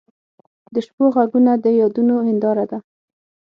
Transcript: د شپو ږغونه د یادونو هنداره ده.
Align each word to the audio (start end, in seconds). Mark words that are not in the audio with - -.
د 0.73 0.75
شپو 0.85 1.05
ږغونه 1.15 1.51
د 1.63 1.65
یادونو 1.81 2.15
هنداره 2.27 2.65
ده. 2.71 2.77